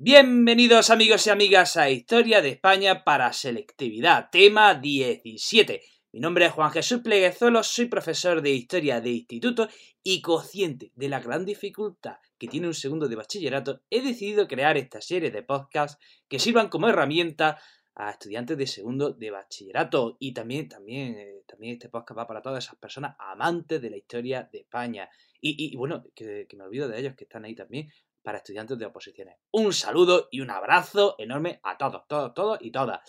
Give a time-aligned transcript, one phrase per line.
[0.00, 5.82] Bienvenidos amigos y amigas a Historia de España para Selectividad, tema 17.
[6.12, 9.68] Mi nombre es Juan Jesús Pleguezolo, soy profesor de Historia de Instituto
[10.04, 14.76] y consciente de la gran dificultad que tiene un segundo de bachillerato, he decidido crear
[14.76, 17.58] esta serie de podcasts que sirvan como herramienta
[17.96, 20.16] a estudiantes de segundo de bachillerato.
[20.20, 23.96] Y también, también, eh, también este podcast va para todas esas personas amantes de la
[23.96, 25.10] historia de España.
[25.40, 27.90] Y, bueno, que, que me olvido de ellos que están ahí también
[28.22, 29.36] para estudiantes de oposiciones.
[29.52, 33.00] Un saludo y un abrazo enorme a todos, todos, todos y todas.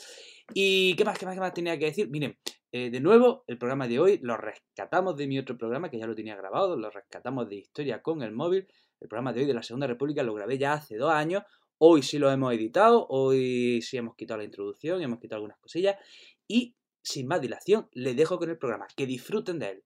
[0.54, 2.10] ¿Y qué más, qué más, qué más tenía que decir?
[2.10, 2.38] Miren,
[2.72, 6.08] eh, de nuevo, el programa de hoy lo rescatamos de mi otro programa, que ya
[6.08, 8.68] lo tenía grabado, lo rescatamos de Historia con el móvil.
[9.00, 11.44] El programa de hoy de la Segunda República lo grabé ya hace dos años.
[11.80, 15.96] Hoy sí lo hemos editado, hoy sí hemos quitado la introducción, hemos quitado algunas cosillas.
[16.48, 18.88] Y sin más dilación, les dejo con el programa.
[18.96, 19.84] Que disfruten de él.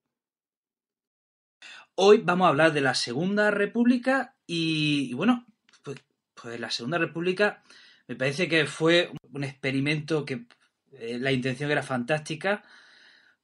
[1.96, 5.46] Hoy vamos a hablar de la Segunda República y, bueno,
[5.84, 5.98] pues,
[6.34, 7.62] pues la Segunda República
[8.08, 10.46] me parece que fue un experimento que
[10.90, 12.64] eh, la intención era fantástica,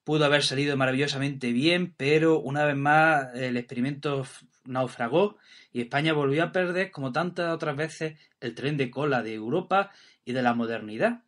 [0.02, 4.26] pudo haber salido maravillosamente bien, pero una vez más el experimento
[4.64, 5.38] naufragó
[5.72, 9.92] y España volvió a perder, como tantas otras veces, el tren de cola de Europa
[10.24, 11.22] y de la modernidad.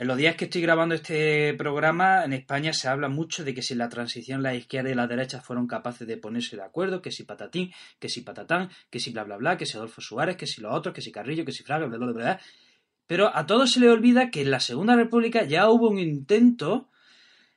[0.00, 3.62] En los días que estoy grabando este programa, en España se habla mucho de que
[3.62, 7.10] si la transición, la izquierda y la derecha fueron capaces de ponerse de acuerdo, que
[7.10, 10.46] si patatín, que si patatán, que si bla bla bla, que si Adolfo Suárez, que
[10.46, 12.40] si los otros, que si Carrillo, que si Fraga, bla bla bla.
[13.08, 16.90] Pero a todos se le olvida que en la Segunda República ya hubo un intento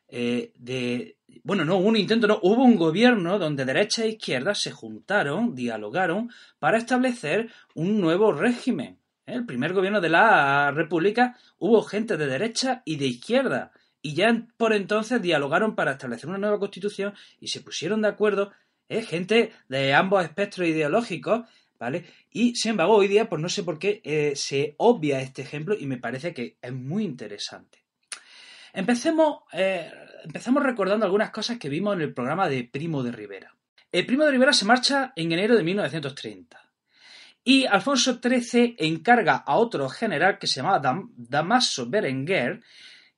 [0.08, 1.17] eh, de.
[1.44, 6.31] Bueno, no, un intento, no, hubo un gobierno donde derecha e izquierda se juntaron, dialogaron,
[6.58, 9.01] para establecer un nuevo régimen.
[9.32, 13.72] El primer gobierno de la República hubo gente de derecha y de izquierda.
[14.02, 18.52] Y ya por entonces dialogaron para establecer una nueva constitución y se pusieron de acuerdo
[18.90, 19.04] ¿eh?
[19.04, 21.44] gente de ambos espectros ideológicos
[21.80, 22.06] ¿vale?
[22.30, 25.76] Y sin embargo, hoy día, pues no sé por qué eh, se obvia este ejemplo
[25.78, 27.84] y me parece que es muy interesante.
[28.72, 29.92] Empecemos, eh,
[30.23, 33.55] empezamos recordando algunas cosas que vimos en el programa de Primo de Rivera.
[33.92, 36.70] El Primo de Rivera se marcha en enero de 1930
[37.44, 42.62] y Alfonso XIII encarga a otro general que se llamaba Damaso Berenguer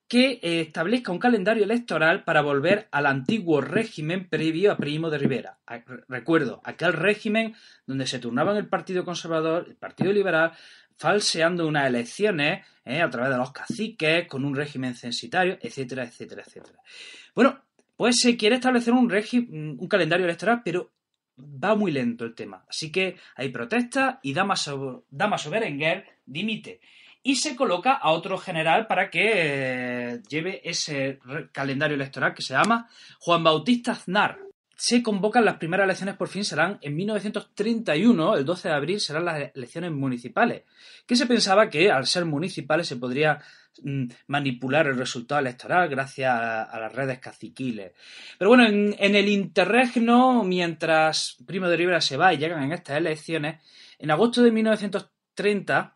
[0.08, 5.18] que eh, establezca un calendario electoral para volver al antiguo régimen previo a Primo de
[5.18, 5.58] Rivera.
[6.08, 7.56] Recuerdo, aquel régimen
[7.88, 10.52] donde se turnaban el Partido Conservador, el Partido Liberal,
[10.98, 16.44] falseando unas elecciones eh, a través de los caciques, con un régimen censitario, etcétera, etcétera,
[16.46, 16.80] etcétera.
[17.34, 17.60] Bueno,
[17.96, 19.12] pues se quiere establecer un,
[19.80, 20.92] un calendario electoral, pero
[21.38, 22.66] va muy lento el tema.
[22.68, 26.80] Así que hay protestas y Damaso, Damaso Berenguer dimite
[27.24, 31.20] y se coloca a otro general para que eh, lleve ese
[31.52, 32.90] calendario electoral que se llama
[33.20, 34.40] Juan Bautista Aznar.
[34.76, 39.26] Se convocan las primeras elecciones, por fin serán en 1931, el 12 de abril, serán
[39.26, 40.64] las elecciones municipales,
[41.06, 43.40] que se pensaba que al ser municipales se podría
[43.84, 47.92] mm, manipular el resultado electoral gracias a, las redes caciquiles.
[48.38, 52.98] Pero bueno, en, el interregno, mientras Primo de Rivera se va y llegan en estas
[52.98, 53.62] elecciones,
[54.00, 55.96] en agosto de 1930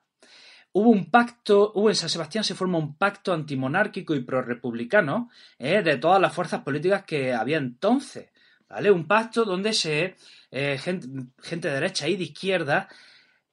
[0.73, 5.81] hubo un pacto, hubo en San Sebastián se forma un pacto antimonárquico y prorrepublicano eh,
[5.81, 8.29] de todas las fuerzas políticas que había entonces,
[8.69, 8.91] ¿vale?
[8.91, 10.15] Un pacto donde se
[10.51, 12.87] eh, gente, de derecha y de izquierda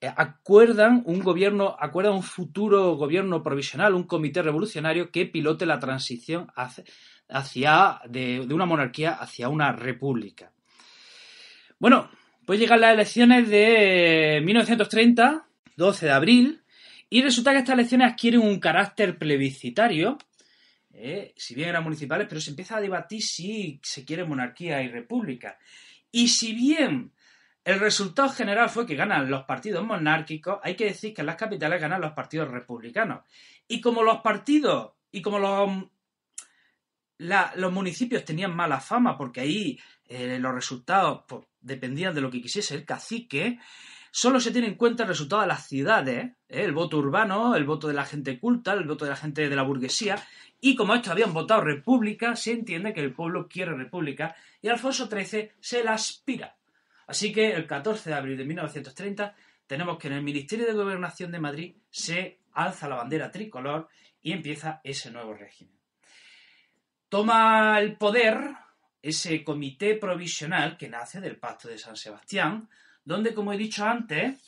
[0.00, 6.48] eh, acuerdan un gobierno, un futuro gobierno provisional, un comité revolucionario que pilote la transición
[7.28, 10.52] hacia, de, de una monarquía hacia una república.
[11.78, 12.10] Bueno,
[12.46, 15.46] pues llegan las elecciones de 1930,
[15.76, 16.62] 12 de abril,
[17.10, 20.18] y resulta que estas elecciones adquieren un carácter plebiscitario,
[20.96, 24.88] eh, si bien eran municipales, pero se empieza a debatir si se quiere monarquía y
[24.88, 25.58] república.
[26.10, 27.12] Y si bien
[27.64, 31.36] el resultado general fue que ganan los partidos monárquicos, hay que decir que en las
[31.36, 33.24] capitales ganan los partidos republicanos.
[33.66, 35.70] Y como los partidos y como los,
[37.56, 42.42] los municipios tenían mala fama, porque ahí eh, los resultados pues, dependían de lo que
[42.42, 43.58] quisiese el cacique,
[44.16, 46.34] Solo se tiene en cuenta el resultado de las ciudades, ¿eh?
[46.48, 49.56] el voto urbano, el voto de la gente culta, el voto de la gente de
[49.56, 50.24] la burguesía,
[50.60, 55.08] y como estos habían votado república, se entiende que el pueblo quiere república, y Alfonso
[55.08, 56.54] XIII se la aspira.
[57.08, 59.34] Así que el 14 de abril de 1930
[59.66, 63.88] tenemos que en el Ministerio de Gobernación de Madrid se alza la bandera tricolor
[64.22, 65.74] y empieza ese nuevo régimen.
[67.08, 68.38] Toma el poder
[69.02, 72.68] ese comité provisional que nace del Pacto de San Sebastián,
[73.04, 74.40] donde, como he dicho antes,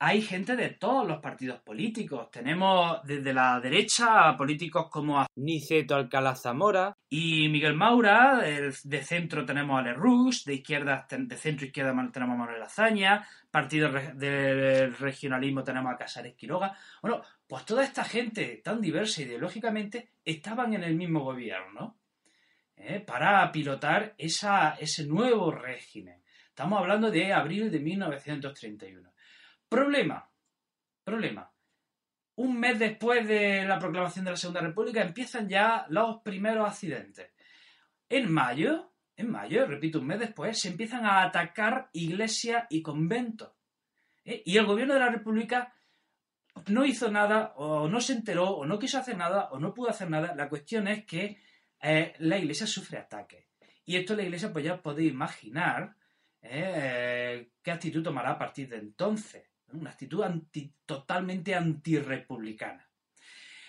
[0.00, 2.30] hay gente de todos los partidos políticos.
[2.30, 8.38] Tenemos desde la derecha a políticos como Niceto Alcalá Zamora y Miguel Maura.
[8.38, 13.90] de centro tenemos a Lerroux, de izquierda, de centro izquierda tenemos a Manuel Azaña, partido
[14.14, 16.76] del regionalismo tenemos a Casares Quiroga.
[17.02, 21.96] Bueno, pues toda esta gente tan diversa ideológicamente estaban en el mismo gobierno
[22.76, 23.00] ¿eh?
[23.00, 26.22] para pilotar ese nuevo régimen.
[26.58, 29.12] Estamos hablando de abril de 1931.
[29.68, 30.28] Problema,
[31.04, 31.48] problema.
[32.34, 37.30] Un mes después de la proclamación de la Segunda República empiezan ya los primeros accidentes.
[38.08, 43.52] En mayo, en mayo, repito, un mes después, se empiezan a atacar iglesias y conventos.
[44.24, 44.42] ¿eh?
[44.44, 45.72] Y el gobierno de la República
[46.66, 49.90] no hizo nada, o no se enteró, o no quiso hacer nada, o no pudo
[49.90, 50.34] hacer nada.
[50.34, 51.40] La cuestión es que
[51.80, 53.46] eh, la iglesia sufre ataques.
[53.84, 55.94] Y esto la iglesia, pues ya podéis imaginar
[56.42, 59.44] eh, qué actitud tomará a partir de entonces.
[59.72, 60.24] Una actitud
[60.86, 62.88] totalmente antirrepublicana.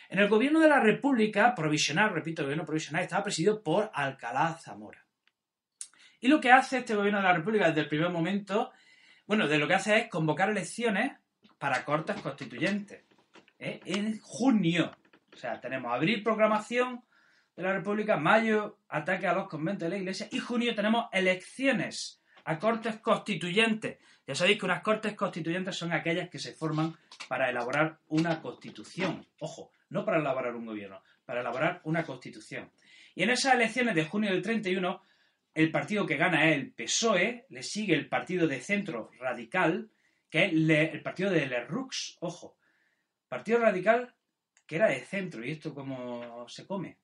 [0.10, 4.58] En el gobierno de la República provisional, repito, el gobierno provisional estaba presidido por Alcalá
[4.60, 5.06] Zamora.
[6.20, 8.72] Y lo que hace este gobierno de la República desde el primer momento,
[9.28, 11.12] bueno, de lo que hace es convocar elecciones
[11.58, 13.04] para cortes constituyentes.
[13.60, 13.82] ¿eh?
[13.86, 14.98] En junio.
[15.32, 17.04] O sea, tenemos abril programación
[17.56, 22.19] de la República, mayo ataque a los conventos de la Iglesia y junio tenemos elecciones
[22.46, 23.98] a cortes constituyentes.
[24.26, 26.96] Ya sabéis que unas cortes constituyentes son aquellas que se forman
[27.28, 29.26] para elaborar una constitución.
[29.40, 32.72] Ojo, no para elaborar un gobierno, para elaborar una constitución.
[33.16, 35.02] Y en esas elecciones de junio del 31,
[35.54, 39.90] el partido que gana es el PSOE, le sigue el partido de centro radical,
[40.30, 42.58] que es el partido de Lerroux, ojo,
[43.28, 44.14] partido radical
[44.70, 47.00] que era de centro, y esto cómo se come.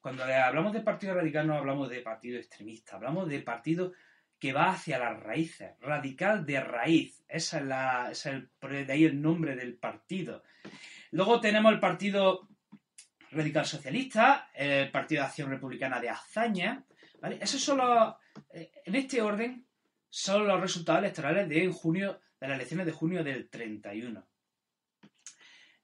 [0.00, 3.92] Cuando hablamos de partido radical no hablamos de partido extremista, hablamos de partido
[4.38, 9.04] que va hacia las raíces, radical de raíz, esa es la, es el, de ahí
[9.04, 10.42] el nombre del partido.
[11.10, 12.48] Luego tenemos el partido
[13.30, 16.84] radical socialista, el partido de acción republicana de Azaña,
[17.20, 17.38] ¿vale?
[17.40, 18.14] Esos son los,
[18.52, 19.66] eh, en este orden,
[20.08, 24.26] son los resultados electorales de junio de las elecciones de junio del 31.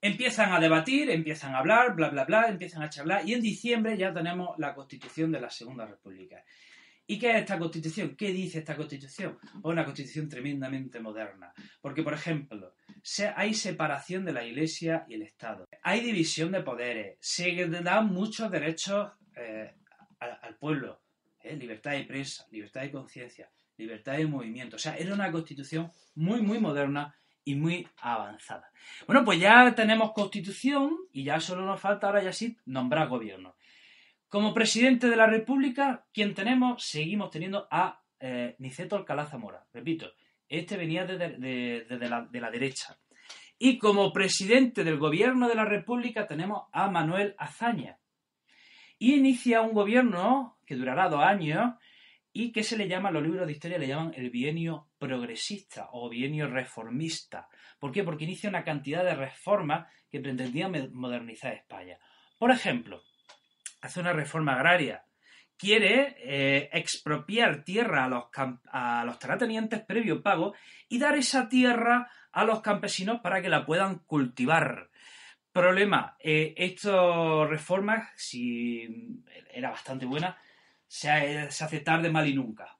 [0.00, 3.96] Empiezan a debatir, empiezan a hablar, bla, bla, bla, empiezan a charlar y en diciembre
[3.96, 6.44] ya tenemos la constitución de la Segunda República.
[7.06, 8.16] ¿Y qué es esta constitución?
[8.16, 9.38] ¿Qué dice esta constitución?
[9.62, 11.52] Una constitución tremendamente moderna.
[11.80, 12.74] Porque, por ejemplo,
[13.36, 15.66] hay separación de la Iglesia y el Estado.
[15.82, 17.16] Hay división de poderes.
[17.20, 19.74] Se dan muchos derechos eh,
[20.20, 21.02] al, pueblo.
[21.42, 21.56] ¿eh?
[21.56, 24.76] Libertad de prensa, libertad de conciencia, libertad de movimiento.
[24.76, 27.14] O sea, era una constitución muy, muy moderna
[27.44, 28.70] y muy avanzada.
[29.06, 33.56] Bueno, pues ya tenemos constitución y ya solo nos falta ahora ya sí nombrar gobierno.
[34.32, 39.66] Como presidente de la República, quien tenemos, seguimos teniendo a eh, Niceto Alcalá Zamora.
[39.74, 40.10] Repito,
[40.48, 42.98] este venía de, la, de la derecha.
[43.58, 47.98] Y como presidente del gobierno de la República tenemos a Manuel Azaña.
[48.98, 51.74] Y inicia un gobierno que durará dos años
[52.32, 56.08] y que se le llama, los libros de historia le llaman el bienio progresista o
[56.08, 57.48] bienio reformista.
[57.78, 58.02] ¿Por qué?
[58.02, 61.98] Porque inicia una cantidad de reformas que pretendían modernizar España.
[62.38, 63.02] Por ejemplo,
[63.82, 65.04] hace una reforma agraria.
[65.58, 68.24] Quiere eh, expropiar tierra a los,
[68.72, 70.54] a terratenientes previo pago
[70.88, 74.88] y dar esa tierra a los campesinos para que la puedan cultivar.
[75.52, 79.20] Problema, eh, estas reformas, si
[79.52, 80.38] era bastante buena,
[80.86, 82.76] se, hace tarde, mal y nunca.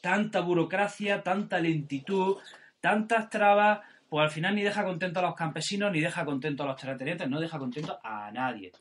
[0.00, 2.38] Tanta burocracia, tanta lentitud,
[2.80, 6.66] tantas trabas, pues al final ni deja contento a los campesinos, ni deja contento a
[6.66, 8.72] los terratenientes, no deja contento a nadie.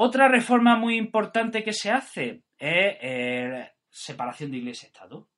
[0.00, 5.28] Otra reforma muy importante que se hace es eh, separación de Iglesia-Estado.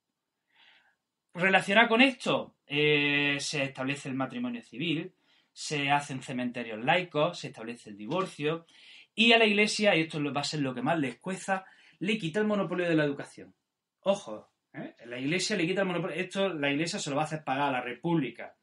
[1.33, 5.15] Relacionada con esto, eh, se establece el matrimonio civil,
[5.51, 8.67] se hacen cementerios laicos, se establece el divorcio,
[9.15, 11.65] y a la Iglesia, y esto va a ser lo que más les cuesta,
[11.99, 13.55] le quita el monopolio de la educación.
[14.01, 14.95] Ojo, ¿eh?
[15.07, 16.17] la Iglesia le quita el monopolio.
[16.17, 18.55] Esto la Iglesia se lo va a hacer pagar a la República.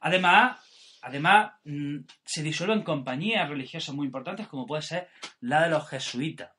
[0.00, 0.58] Además,
[1.02, 5.08] además mm, se disuelven compañías religiosas muy importantes como puede ser
[5.40, 6.50] la de los jesuitas.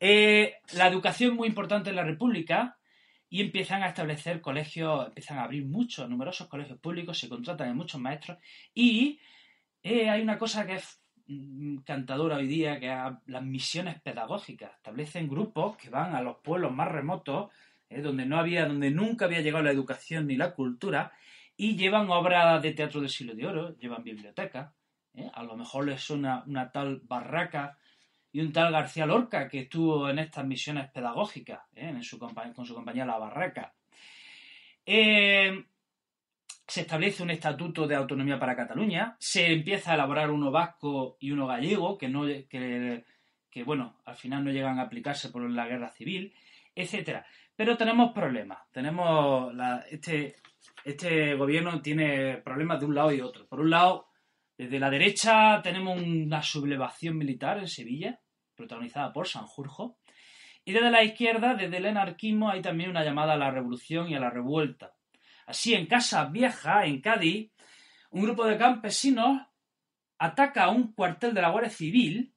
[0.00, 2.76] Eh, la educación muy importante en la República
[3.28, 7.74] y empiezan a establecer colegios, empiezan a abrir muchos, numerosos colegios públicos, se contratan a
[7.74, 8.38] muchos maestros
[8.74, 9.20] y
[9.82, 11.00] eh, hay una cosa que es
[11.84, 12.88] cantadora hoy día que
[13.26, 17.50] las misiones pedagógicas establecen grupos que van a los pueblos más remotos
[17.88, 21.12] eh, donde no había donde nunca había llegado la educación ni la cultura
[21.56, 24.72] y llevan obras de teatro del siglo de oro llevan bibliotecas
[25.14, 27.78] eh, a lo mejor les suena una tal barraca
[28.32, 32.66] y un tal García Lorca que estuvo en estas misiones pedagógicas eh, en su con
[32.66, 33.74] su compañía La Barraca
[36.72, 41.30] se establece un estatuto de autonomía para Cataluña, se empieza a elaborar uno vasco y
[41.30, 43.04] uno gallego, que, no, que,
[43.50, 46.34] que bueno, al final no llegan a aplicarse por la guerra civil,
[46.74, 47.26] etcétera.
[47.54, 48.60] Pero tenemos problemas.
[48.72, 49.52] Tenemos
[49.90, 50.36] este,
[50.84, 53.46] este gobierno tiene problemas de un lado y otro.
[53.46, 54.08] Por un lado,
[54.56, 58.20] desde la derecha tenemos una sublevación militar en Sevilla,
[58.54, 59.98] protagonizada por Sanjurjo.
[60.64, 64.14] Y desde la izquierda, desde el anarquismo, hay también una llamada a la revolución y
[64.14, 64.94] a la revuelta.
[65.46, 67.50] Así, en Casa Vieja, en Cádiz,
[68.10, 69.40] un grupo de campesinos
[70.18, 72.34] ataca a un cuartel de la Guardia Civil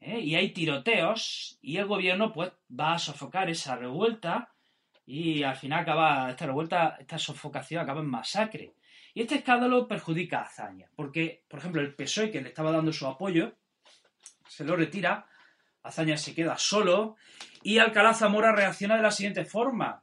[0.00, 0.20] ¿eh?
[0.20, 4.55] y hay tiroteos y el gobierno pues va a sofocar esa revuelta
[5.06, 8.74] y al final acaba esta revuelta, esta sofocación acaba en masacre.
[9.14, 12.92] Y este escándalo perjudica a Azaña, porque, por ejemplo, el PSOE que le estaba dando
[12.92, 13.54] su apoyo
[14.48, 15.26] se lo retira,
[15.82, 17.16] Azaña se queda solo
[17.62, 20.02] y Alcalá Zamora reacciona de la siguiente forma.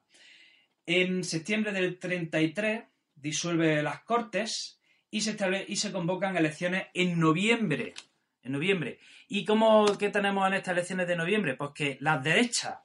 [0.85, 2.83] En septiembre del 33
[3.15, 4.79] disuelve las Cortes
[5.09, 7.93] y se, y se convocan elecciones en noviembre.
[8.41, 8.99] En noviembre.
[9.27, 11.55] ¿Y cómo qué tenemos en estas elecciones de noviembre?
[11.55, 12.79] Pues que las derechas,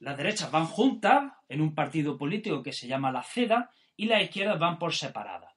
[0.00, 4.22] las derechas van juntas en un partido político que se llama la CEDA y las
[4.22, 5.54] izquierdas van por separada.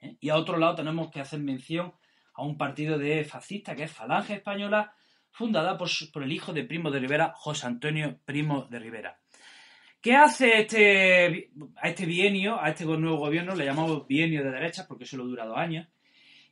[0.00, 0.16] ¿eh?
[0.20, 1.94] Y a otro lado tenemos que hacer mención
[2.34, 4.94] a un partido de fascista que es Falange Española,
[5.30, 9.18] fundada por, por el hijo de Primo de Rivera, José Antonio Primo de Rivera.
[10.00, 13.54] ¿Qué hace este, a este bienio, a este nuevo gobierno?
[13.54, 15.88] Le llamamos bienio de derechas porque solo dura dos años.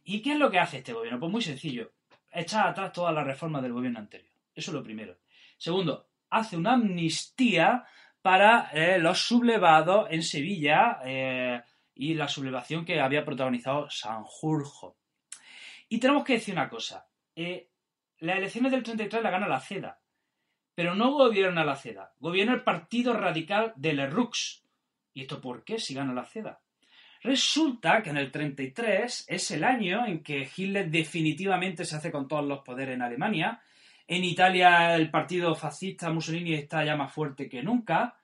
[0.02, 1.20] ¿Y qué es lo que hace este gobierno?
[1.20, 1.92] Pues muy sencillo.
[2.32, 4.32] Echar atrás todas las reformas del gobierno anterior.
[4.54, 5.16] Eso es lo primero.
[5.56, 7.84] Segundo, hace una amnistía
[8.22, 11.62] para eh, los sublevados en Sevilla eh,
[11.94, 14.96] y la sublevación que había protagonizado Sanjurjo.
[15.88, 17.06] Y tenemos que decir una cosa.
[17.36, 17.68] Eh,
[18.18, 20.00] las elecciones del 33 la gana la CEDA.
[20.74, 24.64] Pero no gobierna la CEDA, gobierna el Partido Radical de Lerroux.
[25.12, 26.60] ¿Y esto por qué si gana la CEDA?
[27.22, 32.26] Resulta que en el 33 es el año en que Hitler definitivamente se hace con
[32.26, 33.62] todos los poderes en Alemania.
[34.06, 38.16] En Italia el partido fascista Mussolini está ya más fuerte que nunca.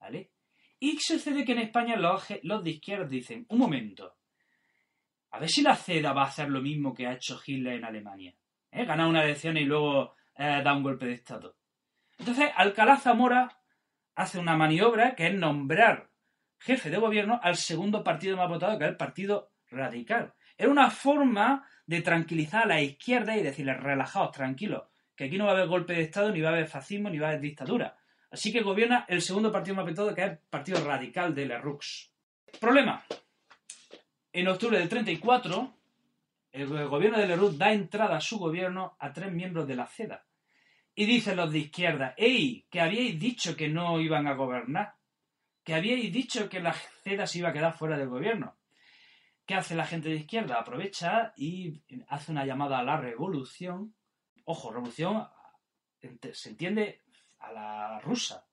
[0.00, 0.30] ¿Vale?
[0.78, 4.16] Y sucede que en España los, de izquierda dicen, un momento,
[5.30, 7.84] a ver si la CEDA va a hacer lo mismo que ha hecho Hitler en
[7.84, 8.34] Alemania.
[8.70, 8.84] ¿Eh?
[8.84, 11.56] Ganar una elección y luego eh, da un golpe de Estado.
[12.18, 13.60] Entonces, Alcalá Zamora
[14.14, 16.10] hace una maniobra que es nombrar
[16.58, 20.34] jefe de gobierno al segundo partido más votado, que es el Partido Radical.
[20.56, 24.84] Era una forma de tranquilizar a la izquierda y decirles, relajaos, tranquilos,
[25.20, 27.18] que aquí no va a haber golpe de Estado, ni va a haber fascismo, ni
[27.18, 27.94] va a haber dictadura.
[28.30, 32.10] Así que gobierna el segundo partido más votado, que es el Partido Radical de Lerroux.
[32.58, 33.04] Problema.
[34.32, 35.74] En octubre del 34,
[36.52, 40.24] el gobierno de Lerroux da entrada a su gobierno a tres miembros de la CEDA.
[40.94, 42.64] Y dicen los de izquierda, ¡Ey!
[42.70, 44.94] Que habíais dicho que no iban a gobernar.
[45.62, 48.56] Que habíais dicho que la CEDA se iba a quedar fuera del gobierno.
[49.44, 50.58] ¿Qué hace la gente de izquierda?
[50.58, 53.94] Aprovecha y hace una llamada a la revolución.
[54.50, 55.28] Ojo, revolución
[56.32, 57.02] se entiende
[57.38, 58.44] a la rusa.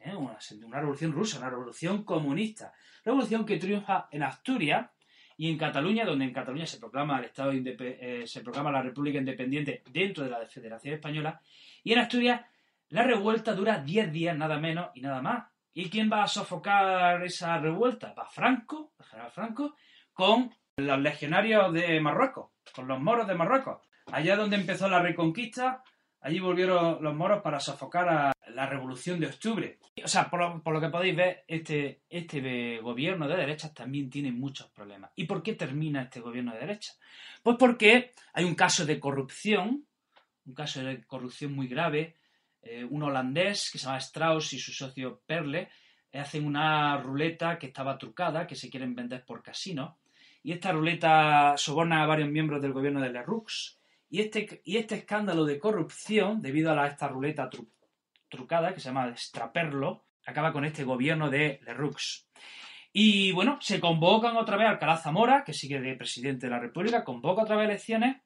[0.00, 0.12] ¿eh?
[0.12, 0.36] Una,
[0.80, 2.72] revolución rusa, una revolución comunista.
[3.04, 4.90] Revolución que triunfa en Asturias
[5.36, 9.18] y en Cataluña, donde en Cataluña se proclama el Estado eh, se proclama la República
[9.18, 11.40] Independiente dentro de la Federación Española,
[11.84, 12.40] y en Asturias
[12.88, 15.46] la revuelta dura 10 días, nada menos y nada más.
[15.72, 18.14] ¿Y quién va a sofocar esa revuelta?
[18.14, 19.76] Va Franco, el general Franco,
[20.12, 23.86] con los legionarios de Marruecos, con los moros de Marruecos.
[24.12, 25.82] Allá donde empezó la reconquista,
[26.20, 29.78] allí volvieron los moros para sofocar a la revolución de octubre.
[30.02, 34.68] O sea, por lo, que podéis ver, este, este gobierno de derechas también tiene muchos
[34.68, 35.10] problemas.
[35.16, 36.98] ¿Y por qué termina este gobierno de derechas?
[37.42, 39.86] Pues porque hay un caso de corrupción
[40.46, 42.16] un caso de corrupción muy grave.
[42.62, 45.68] Eh, un holandés que se llama Strauss y su socio Perle
[46.10, 49.98] eh, hacen una ruleta que estaba trucada, que se quieren vender por casino.
[50.42, 53.78] Y esta ruleta soborna a varios miembros del gobierno de Lerroux.
[54.08, 57.48] Y este, y este escándalo de corrupción, debido a esta ruleta
[58.28, 62.28] trucada, que se llama Straperlo, acaba con este gobierno de Lerroux.
[62.92, 67.04] Y bueno, se convocan otra vez Alcalá Zamora, que sigue de presidente de la República,
[67.04, 68.22] convoca otra vez elecciones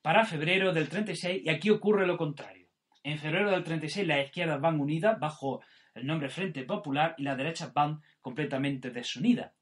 [0.00, 2.68] para febrero del 36 y aquí ocurre lo contrario.
[3.02, 5.60] En febrero del 36 las izquierdas van unidas bajo
[5.94, 9.52] el nombre Frente Popular y las derechas van completamente desunidas.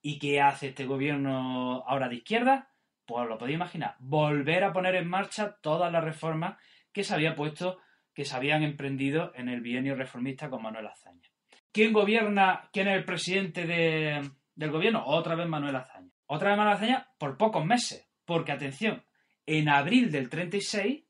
[0.00, 2.70] ¿Y qué hace este gobierno ahora de izquierda?
[3.10, 6.56] Pues lo podéis imaginar, volver a poner en marcha todas las reformas
[6.92, 7.80] que se había puesto,
[8.14, 11.28] que se habían emprendido en el bienio reformista con Manuel Azaña.
[11.72, 12.68] ¿Quién gobierna?
[12.72, 15.02] ¿Quién es el presidente del gobierno?
[15.04, 16.12] Otra vez Manuel Azaña.
[16.26, 18.08] Otra vez Manuel Azaña por pocos meses.
[18.24, 19.02] Porque, atención,
[19.44, 21.02] en abril del 36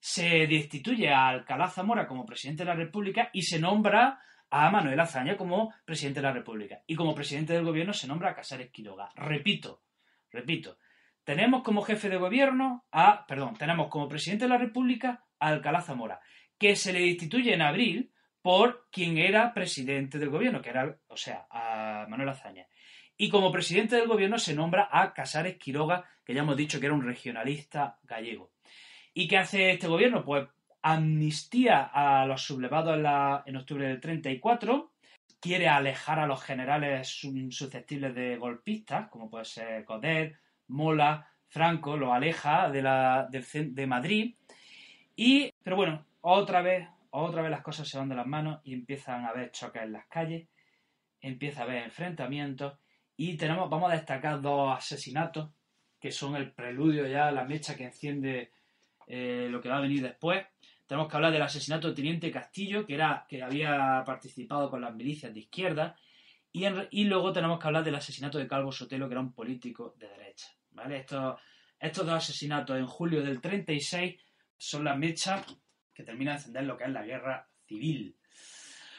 [0.00, 4.20] se destituye a Alcalá Zamora como presidente de la República y se nombra
[4.50, 6.82] a Manuel Azaña como presidente de la República.
[6.88, 9.12] Y como presidente del gobierno se nombra a Casares Quiroga.
[9.14, 9.84] Repito,
[10.32, 10.76] repito,
[11.30, 15.80] tenemos como jefe de gobierno a, perdón, tenemos como presidente de la República a Alcalá
[15.80, 16.20] Zamora,
[16.58, 21.16] que se le destituye en abril por quien era presidente del gobierno, que era, o
[21.16, 22.66] sea, a Manuel Azaña.
[23.16, 26.86] Y como presidente del gobierno se nombra a Casares Quiroga, que ya hemos dicho que
[26.86, 28.50] era un regionalista gallego.
[29.14, 30.24] ¿Y qué hace este gobierno?
[30.24, 30.48] Pues
[30.82, 32.98] amnistía a los sublevados
[33.46, 34.90] en, octubre del 34,
[35.38, 40.34] quiere alejar a los generales susceptibles de golpistas, como puede ser Codet,
[40.70, 44.34] Mola, Franco, lo aleja de, la, de, Madrid.
[45.16, 48.72] Y, pero bueno, otra vez, otra vez las cosas se van de las manos y
[48.72, 50.46] empiezan a haber choques en las calles,
[51.20, 52.78] empieza a haber enfrentamientos
[53.16, 55.50] y tenemos, vamos a destacar dos asesinatos
[55.98, 58.52] que son el preludio ya, la mecha que enciende
[59.06, 60.46] eh, lo que va a venir después.
[60.86, 64.94] Tenemos que hablar del asesinato del teniente Castillo, que, era, que había participado con las
[64.94, 65.96] milicias de izquierda.
[66.52, 69.94] Y, y luego tenemos que hablar del asesinato de Calvo Sotelo, que era un político
[69.98, 70.48] de derecha.
[71.78, 74.20] Estos, dos asesinatos en julio del 36
[74.56, 75.44] son las mechas
[75.92, 78.16] que terminan de encender lo que es la guerra civil.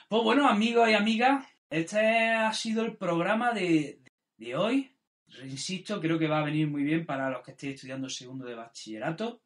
[0.07, 4.01] Pues bueno, amigos y amigas, este ha sido el programa de,
[4.37, 4.95] de hoy.
[5.43, 8.55] Insisto, creo que va a venir muy bien para los que estéis estudiando segundo de
[8.55, 9.41] bachillerato.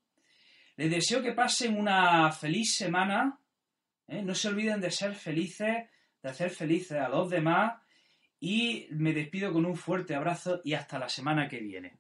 [0.78, 3.40] Les deseo que pasen una feliz semana.
[4.08, 4.22] ¿eh?
[4.22, 5.90] No se olviden de ser felices,
[6.22, 7.82] de hacer felices a los demás.
[8.40, 12.00] Y me despido con un fuerte abrazo y hasta la semana que viene.